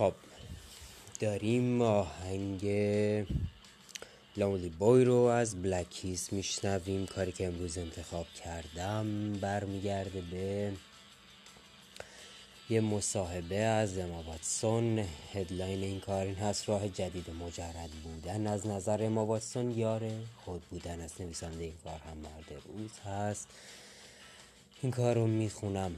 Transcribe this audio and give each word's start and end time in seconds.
خب 0.00 0.14
داریم 1.20 1.82
آهنگ 1.82 2.64
لونلی 4.36 4.68
بوی 4.68 5.04
رو 5.04 5.16
از 5.16 5.62
بلکیس 5.62 6.32
میشنویم. 6.32 7.06
کاری 7.06 7.32
که 7.32 7.46
امروز 7.46 7.78
انتخاب 7.78 8.26
کردم 8.44 9.32
برمیگرده 9.32 10.20
به 10.20 10.72
یه 12.70 12.80
مصاحبه 12.80 13.56
از 13.56 13.98
اما 13.98 14.22
واتسون 14.22 15.06
هدلاین 15.32 15.82
این 15.82 16.00
کار 16.00 16.26
این 16.26 16.34
هست 16.34 16.68
راه 16.68 16.88
جدید 16.88 17.30
مجرد 17.30 17.90
بودن. 17.90 18.46
از 18.46 18.66
نظر 18.66 19.02
اما 19.02 19.26
واتسون 19.26 19.70
یاره 19.70 20.18
خود 20.44 20.62
بودن 20.62 21.00
از 21.00 21.12
نویسنده 21.20 21.64
این 21.64 21.76
کار 21.84 22.00
هم 22.10 22.16
مرد 22.16 22.62
روز 22.66 22.98
هست. 23.04 23.48
این 24.82 24.92
کار 24.92 25.14
رو 25.14 25.26
می‌خونم. 25.26 25.96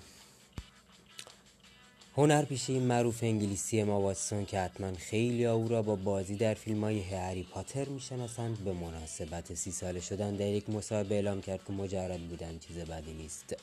هنرپیشه 2.16 2.80
معروف 2.80 3.22
انگلیسی 3.22 3.82
اما 3.82 4.00
واتسون 4.00 4.44
که 4.44 4.60
حتما 4.60 4.92
خیلی‌ها 4.92 5.46
او 5.46 5.68
را 5.68 5.82
با 5.82 5.96
بازی 5.96 6.36
در 6.36 6.54
فیلم 6.54 6.84
های 6.84 7.00
هری 7.00 7.42
پاتر 7.42 7.84
می‌شناسند. 7.84 8.58
به 8.58 8.72
مناسبت 8.72 9.54
سی 9.54 9.72
ساله 9.72 10.00
شدن 10.00 10.36
در 10.36 10.46
یک 10.46 10.70
مصاحبه 10.70 11.14
اعلام 11.14 11.42
کرد 11.42 11.60
که 11.66 11.72
مجرد 11.72 12.20
بودن 12.20 12.58
چیز 12.58 12.78
بدی 12.78 13.12
نیست. 13.12 13.56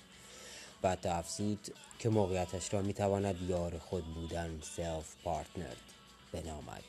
بعد 0.82 1.08
افزود 1.08 1.60
که 2.00 2.10
موقعیتش 2.10 2.74
را 2.74 2.82
می‌تواند 2.82 3.36
یار 3.50 3.78
خود 3.78 4.06
بودن 4.06 4.60
self 4.78 5.16
partner 5.24 5.76
بنامد. 6.32 6.84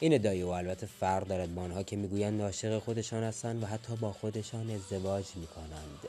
این 0.00 0.14
ادعای 0.14 0.42
او 0.42 0.48
البته 0.48 0.86
فرق 0.86 1.26
دارد 1.26 1.54
با 1.54 1.62
آنها 1.62 1.82
که 1.82 1.96
می‌گویند 1.96 2.42
عاشق 2.42 2.78
خودشان 2.78 3.22
هستند 3.22 3.62
و 3.62 3.66
حتی 3.66 3.96
با 3.96 4.12
خودشان 4.12 4.70
ازدواج 4.70 5.24
می‌کنند. 5.36 6.08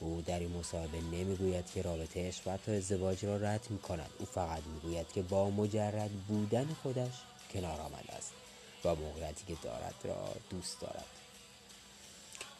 او 0.00 0.22
در 0.26 0.38
این 0.38 0.56
مصاحبه 0.56 1.00
نمی‌گوید 1.00 1.70
که 1.74 1.82
رابطه 1.82 2.28
عشق 2.28 2.48
و 2.48 2.50
حتی 2.50 2.76
ازدواج 2.76 3.24
را 3.24 3.36
رد 3.36 3.66
می 3.70 3.78
کند 3.78 4.10
او 4.18 4.26
فقط 4.26 4.62
می‌گوید 4.74 5.06
که 5.14 5.22
با 5.22 5.50
مجرد 5.50 6.10
بودن 6.10 6.76
خودش 6.82 7.12
کنار 7.52 7.80
آمده 7.80 8.12
است 8.12 8.32
و 8.84 8.94
موقعیتی 8.94 9.44
که 9.46 9.56
دارد 9.62 9.94
را 10.04 10.34
دوست 10.50 10.80
دارد. 10.80 11.04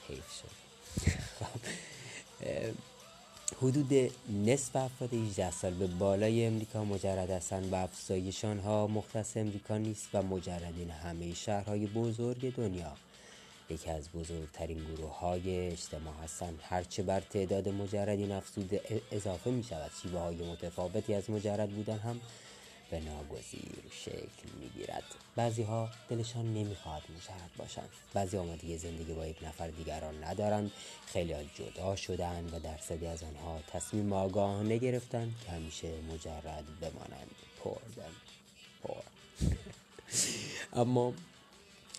حیف 0.09 0.25
شد. 0.41 0.50
حدود 3.62 4.12
نصف 4.47 4.77
افراد 4.77 5.15
18 5.15 5.50
سال 5.50 5.75
به 5.75 5.87
بالای 5.87 6.47
امریکا 6.47 6.84
مجرد 6.84 7.31
هستند 7.31 7.72
و 7.72 7.75
افزایش 7.75 8.45
آنها 8.45 8.87
مختص 8.87 9.37
امریکا 9.37 9.78
نیست 9.78 10.09
و 10.15 10.22
مجردین 10.22 10.91
همه 10.91 11.34
شهرهای 11.34 11.87
بزرگ 11.87 12.55
دنیا 12.55 12.93
یکی 13.71 13.91
از 13.91 14.09
بزرگترین 14.09 14.79
گروه 14.95 15.19
های 15.19 15.69
اجتماع 15.69 16.15
هستند. 16.25 16.59
هرچه 16.63 17.03
بر 17.03 17.21
تعداد 17.21 17.69
مجردین 17.69 18.33
افزوده 18.33 19.03
اضافه 19.12 19.51
می 19.51 19.65
شود 19.65 19.91
شیوه 20.03 20.21
های 20.21 20.37
متفاوتی 20.37 21.15
از 21.15 21.31
مجرد 21.31 21.71
بودن 21.71 21.99
هم 21.99 22.21
به 22.91 23.01
ناگزیر 23.01 23.73
شکل 23.91 24.49
می 24.61 24.69
گیرد 24.69 25.05
بعضی 25.37 25.62
ها 25.62 25.89
دلشان 26.09 26.55
نمی‌خواهد 26.55 27.03
مجرد 27.03 27.51
باشند. 27.59 27.89
بعضی 28.15 28.37
آمادگی 28.37 28.79
زندگی 28.79 29.12
با 29.12 29.27
یک 29.27 29.37
نفر 29.43 29.69
دیگران 29.69 30.25
ندارند. 30.25 30.71
خیلی 31.07 31.33
ها 31.33 31.43
جدا 31.55 31.97
شدند 31.97 32.55
و 32.55 32.59
درصدی 32.59 33.07
از 33.07 33.23
آنها 33.23 33.61
تصمیم 33.73 34.12
آگاهانه 34.12 34.79
گرفتند 34.79 35.34
که 35.45 35.53
همیشه 35.53 35.89
مجرد 36.12 36.65
بمانند. 36.81 37.31
پردن 37.65 38.12
پر. 38.83 39.03
اما 40.81 41.12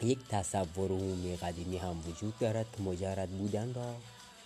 یک 0.04 0.20
تصور 0.30 0.92
عمومی 0.92 1.36
قدیمی 1.36 1.78
هم 1.78 2.04
وجود 2.08 2.40
دارد 2.40 2.66
که 2.78 2.84
مجرد 2.84 3.30
بودن 3.30 3.74
را 3.74 3.96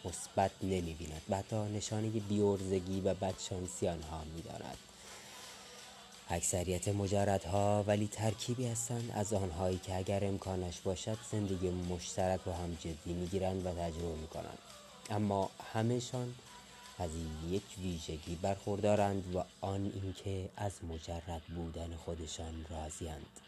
مثبت 0.06 0.52
نمی‌بیند. 0.64 1.22
و 1.30 1.36
حتی 1.36 1.56
نشانه 1.56 2.09
بیورزگی 2.09 3.02
و 3.02 3.14
بدشانسی 3.14 3.88
آنها 3.88 4.23
می‌داند 4.36 4.78
اکثریت 6.30 6.88
مجردها 6.88 7.83
ولی 7.88 8.08
ترکیبی 8.08 8.67
هستند 8.67 9.11
از 9.14 9.33
آنهایی 9.33 9.77
که 9.77 9.95
اگر 9.95 10.26
امکانش 10.26 10.82
باشد 10.82 11.17
زندگی 11.32 11.70
مشترک 11.70 12.39
رو 12.45 12.54
هم 12.54 12.77
جدی 12.80 13.14
می‌گیرند 13.14 13.66
و 13.66 13.70
تجربه 13.72 14.16
می‌کنند. 14.22 14.58
اما 15.10 15.49
همهشان 15.73 16.36
از 16.99 17.10
یک 17.49 17.64
ویژگی 17.82 18.36
برخوردارند 18.36 19.36
و 19.36 19.43
آن 19.61 19.92
اینکه 20.04 20.49
از 20.58 20.72
مجرد 20.83 21.42
بودن 21.55 21.95
خودشان 21.95 22.66
راضیاند. 22.70 23.39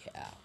Yeah. 0.00 0.43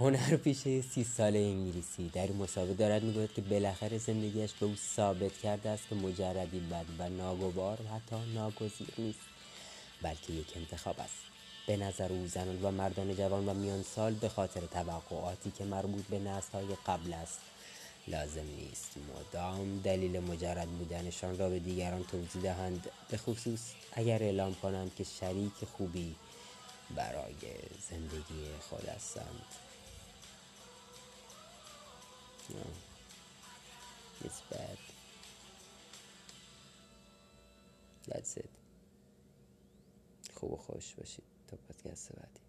هنرپیشه 0.00 0.82
سی 0.82 1.04
ساله 1.04 1.38
انگلیسی. 1.38 2.08
در 2.08 2.26
این 2.26 2.36
مسابقه 2.36 2.74
دارد 2.74 3.02
می‌گوید 3.02 3.32
که 3.34 3.42
بالاخره 3.42 3.98
زندگیش 3.98 4.52
به 4.52 4.66
او 4.66 4.76
ثابت 4.96 5.38
کرده 5.38 5.68
است 5.68 5.88
که 5.88 5.94
مجردی 5.94 6.60
بد 6.60 6.84
و 6.98 7.08
ناگوار 7.08 7.78
و 7.80 7.88
حتی 7.88 8.32
ناگزیر 8.34 8.88
نیست 8.98 9.18
بلکه 10.02 10.32
یک 10.32 10.56
انتخاب 10.56 11.00
است. 11.00 11.16
به 11.66 11.76
نظر 11.76 12.12
او 12.12 12.26
زنان 12.26 12.62
و 12.62 12.70
مردان 12.70 13.16
جوان 13.16 13.48
و 13.48 13.54
میان 13.54 13.82
سال 13.82 14.14
به 14.14 14.28
خاطر 14.28 14.60
توقعاتی 14.60 15.50
که 15.50 15.64
مربوط 15.64 16.04
به 16.04 16.20
های 16.52 16.76
قبل 16.86 17.12
است 17.12 17.38
لازم 18.08 18.46
نیست. 18.56 18.90
مدام 18.96 19.80
دلیل 19.80 20.20
مجرد 20.20 20.68
بودنشان 20.68 21.38
را 21.38 21.48
به 21.48 21.58
دیگران 21.58 22.04
توضیح 22.04 22.42
دهند. 22.42 22.90
به 23.10 23.16
خصوص 23.16 23.60
اگر 23.92 24.22
اعلام 24.22 24.54
کنند 24.54 24.94
که 24.94 25.04
شریک 25.04 25.64
خوبی 25.76 26.14
برای 26.96 27.34
زندگی 27.90 28.46
خود 28.68 28.88
هستند. 28.88 29.44
No. 32.53 32.65
It's 34.25 34.41
bad. 34.51 34.77
That's 38.07 38.37
it. 38.37 38.49
خوب 40.33 40.51
و 40.51 40.55
خوش 40.57 40.93
باشید 40.95 41.23
تا 41.47 41.57
پادکست 41.57 42.11
بعدی 42.11 42.39